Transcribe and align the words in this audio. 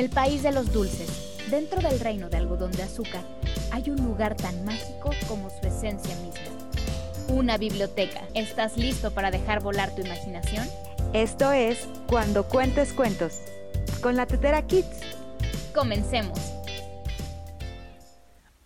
el 0.00 0.08
país 0.08 0.42
de 0.42 0.50
los 0.50 0.72
dulces, 0.72 1.36
dentro 1.50 1.82
del 1.82 2.00
reino 2.00 2.30
de 2.30 2.38
algodón 2.38 2.72
de 2.72 2.82
azúcar, 2.82 3.22
hay 3.70 3.90
un 3.90 4.02
lugar 4.02 4.34
tan 4.34 4.64
mágico 4.64 5.10
como 5.28 5.50
su 5.50 5.66
esencia 5.66 6.16
misma. 6.16 6.40
Una 7.28 7.58
biblioteca. 7.58 8.22
¿Estás 8.32 8.78
listo 8.78 9.12
para 9.12 9.30
dejar 9.30 9.62
volar 9.62 9.94
tu 9.94 10.00
imaginación? 10.00 10.66
Esto 11.12 11.52
es 11.52 11.86
Cuando 12.08 12.44
Cuentes 12.44 12.94
Cuentos, 12.94 13.40
con 14.00 14.16
la 14.16 14.24
Tetera 14.24 14.66
Kids. 14.66 15.02
Comencemos. 15.74 16.38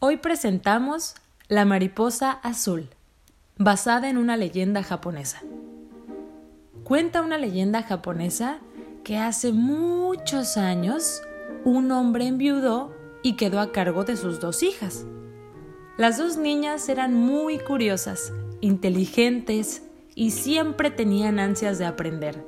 Hoy 0.00 0.16
presentamos 0.16 1.14
La 1.46 1.66
mariposa 1.66 2.30
azul, 2.42 2.88
basada 3.58 4.08
en 4.08 4.16
una 4.16 4.38
leyenda 4.38 4.82
japonesa. 4.82 5.42
Cuenta 6.84 7.20
una 7.20 7.36
leyenda 7.36 7.82
japonesa 7.82 8.60
que 9.04 9.18
hace 9.18 9.52
muchos 9.52 10.56
años 10.56 11.22
un 11.64 11.90
hombre 11.92 12.26
enviudó 12.26 12.92
y 13.22 13.36
quedó 13.36 13.60
a 13.60 13.72
cargo 13.72 14.04
de 14.04 14.16
sus 14.16 14.40
dos 14.40 14.62
hijas. 14.62 15.06
Las 15.96 16.18
dos 16.18 16.36
niñas 16.36 16.88
eran 16.88 17.14
muy 17.14 17.58
curiosas, 17.58 18.32
inteligentes 18.60 19.82
y 20.14 20.30
siempre 20.30 20.90
tenían 20.90 21.38
ansias 21.38 21.78
de 21.78 21.86
aprender. 21.86 22.44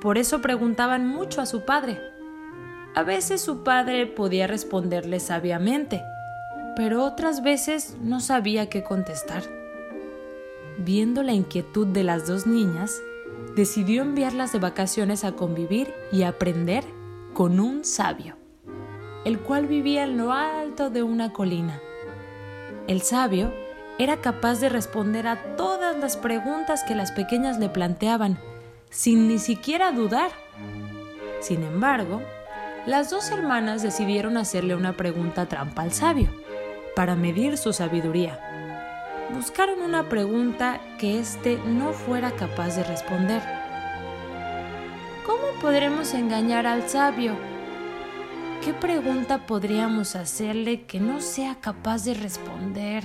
Por 0.00 0.18
eso 0.18 0.42
preguntaban 0.42 1.06
mucho 1.06 1.40
a 1.40 1.46
su 1.46 1.64
padre. 1.64 1.98
A 2.94 3.02
veces 3.02 3.40
su 3.40 3.64
padre 3.64 4.06
podía 4.06 4.46
responderle 4.46 5.18
sabiamente, 5.18 6.02
pero 6.76 7.04
otras 7.04 7.42
veces 7.42 7.96
no 8.02 8.20
sabía 8.20 8.68
qué 8.68 8.84
contestar. 8.84 9.42
Viendo 10.78 11.22
la 11.22 11.32
inquietud 11.32 11.86
de 11.86 12.04
las 12.04 12.26
dos 12.26 12.46
niñas, 12.46 13.00
decidió 13.54 14.02
enviarlas 14.02 14.52
de 14.52 14.58
vacaciones 14.58 15.24
a 15.24 15.32
convivir 15.32 15.94
y 16.10 16.22
aprender 16.22 16.84
con 17.32 17.60
un 17.60 17.84
sabio, 17.84 18.36
el 19.24 19.38
cual 19.40 19.66
vivía 19.66 20.04
en 20.04 20.16
lo 20.16 20.32
alto 20.32 20.90
de 20.90 21.02
una 21.02 21.32
colina. 21.32 21.80
El 22.88 23.02
sabio 23.02 23.52
era 23.98 24.20
capaz 24.20 24.60
de 24.60 24.68
responder 24.68 25.26
a 25.26 25.56
todas 25.56 25.96
las 25.96 26.16
preguntas 26.16 26.82
que 26.82 26.94
las 26.94 27.12
pequeñas 27.12 27.58
le 27.58 27.68
planteaban, 27.68 28.38
sin 28.90 29.28
ni 29.28 29.38
siquiera 29.38 29.92
dudar. 29.92 30.30
Sin 31.40 31.62
embargo, 31.62 32.22
las 32.86 33.10
dos 33.10 33.30
hermanas 33.30 33.82
decidieron 33.82 34.36
hacerle 34.36 34.74
una 34.74 34.96
pregunta 34.96 35.46
trampa 35.46 35.82
al 35.82 35.92
sabio, 35.92 36.28
para 36.96 37.14
medir 37.14 37.56
su 37.56 37.72
sabiduría. 37.72 38.53
Buscaron 39.34 39.82
una 39.82 40.08
pregunta 40.08 40.80
que 40.96 41.18
éste 41.18 41.58
no 41.66 41.92
fuera 41.92 42.30
capaz 42.30 42.76
de 42.76 42.84
responder. 42.84 43.42
¿Cómo 45.26 45.60
podremos 45.60 46.14
engañar 46.14 46.68
al 46.68 46.88
sabio? 46.88 47.34
¿Qué 48.64 48.72
pregunta 48.72 49.44
podríamos 49.44 50.14
hacerle 50.14 50.82
que 50.82 51.00
no 51.00 51.20
sea 51.20 51.56
capaz 51.56 52.04
de 52.04 52.14
responder? 52.14 53.02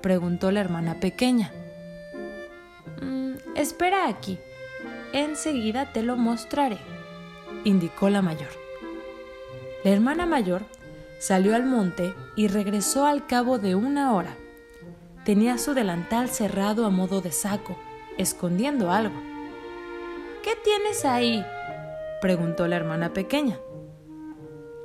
preguntó 0.00 0.50
la 0.50 0.60
hermana 0.60 1.00
pequeña. 1.00 1.52
Mm, 3.02 3.32
espera 3.56 4.08
aquí. 4.08 4.38
Enseguida 5.12 5.92
te 5.92 6.02
lo 6.02 6.16
mostraré, 6.16 6.78
indicó 7.64 8.08
la 8.08 8.22
mayor. 8.22 8.48
La 9.84 9.90
hermana 9.90 10.24
mayor 10.24 10.62
salió 11.18 11.54
al 11.54 11.66
monte 11.66 12.14
y 12.36 12.48
regresó 12.48 13.04
al 13.04 13.26
cabo 13.26 13.58
de 13.58 13.74
una 13.74 14.14
hora. 14.14 14.34
Tenía 15.24 15.58
su 15.58 15.74
delantal 15.74 16.30
cerrado 16.30 16.86
a 16.86 16.90
modo 16.90 17.20
de 17.20 17.30
saco, 17.30 17.76
escondiendo 18.16 18.90
algo. 18.90 19.14
¿Qué 20.42 20.52
tienes 20.64 21.04
ahí? 21.04 21.44
preguntó 22.22 22.66
la 22.66 22.76
hermana 22.76 23.12
pequeña. 23.12 23.58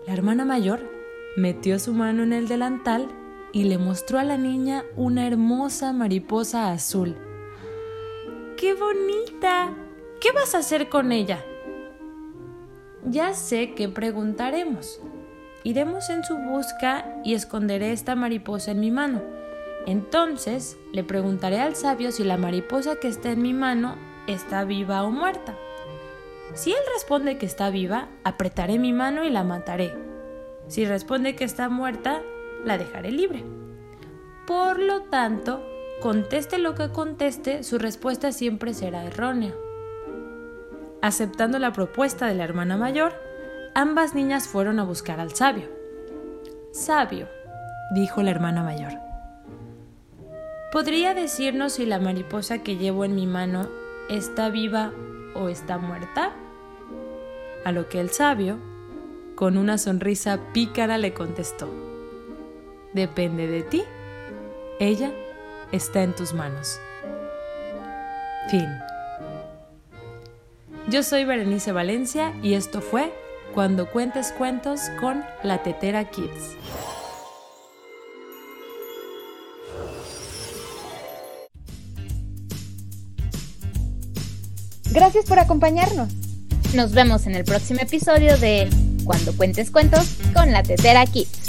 La 0.06 0.14
hermana 0.14 0.44
mayor 0.44 0.92
metió 1.38 1.80
su 1.80 1.94
mano 1.94 2.24
en 2.24 2.34
el 2.34 2.48
delantal 2.48 3.08
y 3.54 3.64
le 3.64 3.78
mostró 3.78 4.20
a 4.20 4.24
la 4.24 4.38
niña 4.38 4.84
una 4.98 5.26
hermosa 5.26 5.94
mariposa 5.94 6.72
azul. 6.72 7.16
¡Qué 8.58 8.74
bonita! 8.74 9.74
¿Qué 10.20 10.32
vas 10.34 10.54
a 10.56 10.60
hacer 10.60 10.90
con 10.90 11.12
ella? 11.12 11.44
Ya 13.06 13.34
sé 13.34 13.74
qué 13.74 13.88
preguntaremos. 13.88 15.00
Iremos 15.64 16.10
en 16.10 16.24
su 16.24 16.36
busca 16.38 17.22
y 17.24 17.34
esconderé 17.34 17.92
esta 17.92 18.16
mariposa 18.16 18.72
en 18.72 18.80
mi 18.82 18.92
mano. 18.92 19.22
Entonces 19.86 20.78
le 20.92 21.04
preguntaré 21.04 21.60
al 21.60 21.76
sabio 21.76 22.12
si 22.12 22.24
la 22.24 22.38
mariposa 22.38 22.96
que 22.96 23.08
está 23.08 23.32
en 23.32 23.42
mi 23.42 23.54
mano 23.54 23.96
está 24.28 24.64
viva 24.64 25.04
o 25.04 25.12
muerta. 25.12 25.56
Si 26.54 26.72
él 26.72 26.80
responde 26.94 27.38
que 27.38 27.46
está 27.46 27.70
viva, 27.70 28.08
apretaré 28.24 28.80
mi 28.80 28.94
mano 28.94 29.24
y 29.24 29.30
la 29.30 29.44
mataré. 29.44 29.94
Si 30.68 30.86
responde 30.86 31.36
que 31.36 31.44
está 31.44 31.70
muerta, 31.70 32.22
la 32.64 32.78
dejaré 32.78 33.12
libre. 33.12 33.44
Por 34.48 34.80
lo 34.80 35.04
tanto, 35.04 35.64
conteste 36.02 36.58
lo 36.58 36.74
que 36.76 36.92
conteste, 36.92 37.64
su 37.64 37.78
respuesta 37.78 38.32
siempre 38.32 38.74
será 38.74 39.06
errónea. 39.06 39.54
Aceptando 41.02 41.60
la 41.60 41.74
propuesta 41.74 42.26
de 42.26 42.36
la 42.36 42.44
hermana 42.44 42.78
mayor, 42.78 43.14
ambas 43.76 44.16
niñas 44.16 44.48
fueron 44.48 44.80
a 44.80 44.84
buscar 44.84 45.20
al 45.20 45.36
sabio. 45.36 45.70
Sabio, 46.72 47.28
dijo 47.92 48.24
la 48.24 48.32
hermana 48.32 48.64
mayor. 48.64 48.94
¿Podría 50.76 51.14
decirnos 51.14 51.72
si 51.72 51.86
la 51.86 52.00
mariposa 52.00 52.58
que 52.58 52.76
llevo 52.76 53.06
en 53.06 53.16
mi 53.16 53.28
mano 53.28 53.70
está 54.10 54.50
viva 54.50 54.92
o 55.34 55.48
está 55.48 55.78
muerta? 55.78 56.34
A 57.64 57.72
lo 57.72 57.88
que 57.88 58.02
el 58.02 58.10
sabio, 58.10 58.58
con 59.36 59.58
una 59.58 59.78
sonrisa 59.78 60.38
pícara, 60.52 60.98
le 60.98 61.14
contestó, 61.14 61.70
Depende 62.92 63.48
de 63.48 63.64
ti. 63.64 63.84
Ella 64.82 65.14
está 65.72 66.04
en 66.04 66.14
tus 66.14 66.34
manos. 66.34 66.78
Fin. 68.50 68.68
Yo 70.90 71.04
soy 71.04 71.24
Berenice 71.24 71.72
Valencia 71.72 72.34
y 72.44 72.56
esto 72.56 72.82
fue 72.82 73.14
Cuando 73.54 73.90
cuentes 73.90 74.34
cuentos 74.34 74.82
con 75.00 75.24
la 75.42 75.64
Tetera 75.64 76.04
Kids. 76.10 76.58
Gracias 84.96 85.26
por 85.26 85.40
acompañarnos. 85.40 86.08
Nos 86.74 86.94
vemos 86.94 87.28
en 87.28 87.36
el 87.36 87.44
próximo 87.44 87.82
episodio 87.82 88.38
de 88.38 88.70
Cuando 89.04 89.36
cuentes 89.36 89.70
cuentos 89.70 90.08
con 90.34 90.54
la 90.54 90.64
Tetera 90.64 91.06
Kids. 91.06 91.45